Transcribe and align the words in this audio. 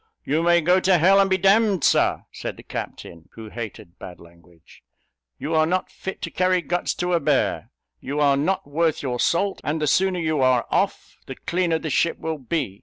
"You 0.23 0.41
may 0.41 0.61
go 0.61 0.79
to 0.79 0.97
hell, 0.97 1.19
and 1.19 1.29
be 1.29 1.37
d 1.37 1.47
d, 1.59 1.77
Sir!" 1.83 2.23
said 2.31 2.57
the 2.57 2.63
captain 2.63 3.29
(who 3.33 3.49
hated 3.49 3.99
bad 3.99 4.19
language); 4.19 4.81
"you 5.37 5.53
are 5.53 5.67
not 5.67 5.91
fit 5.91 6.23
to 6.23 6.31
carry 6.31 6.63
guts 6.63 6.95
to 6.95 7.13
a 7.13 7.19
bear! 7.19 7.69
you 7.99 8.19
are 8.19 8.35
not 8.35 8.65
worth 8.65 9.03
your 9.03 9.19
salt; 9.19 9.61
and 9.63 9.79
the 9.79 9.85
sooner 9.85 10.19
you 10.19 10.41
are 10.41 10.65
off, 10.71 11.17
the 11.27 11.35
cleaner 11.35 11.77
the 11.77 11.91
ship 11.91 12.17
will 12.17 12.39
be! 12.39 12.79